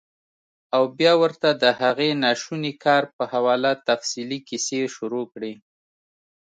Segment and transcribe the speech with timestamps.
[0.75, 5.53] او بيا ورته د هغې ناشوني کار پۀ حواله تفصيلي قيصې شورو کړي-